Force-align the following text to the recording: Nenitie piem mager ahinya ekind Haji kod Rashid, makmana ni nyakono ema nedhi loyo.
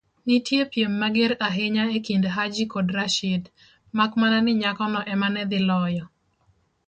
Nenitie 0.25 0.63
piem 0.73 0.93
mager 1.01 1.31
ahinya 1.47 1.85
ekind 1.97 2.25
Haji 2.35 2.63
kod 2.73 2.87
Rashid, 2.97 3.43
makmana 3.97 4.37
ni 4.43 4.53
nyakono 4.61 4.99
ema 5.13 5.27
nedhi 5.35 5.59
loyo. 5.69 6.05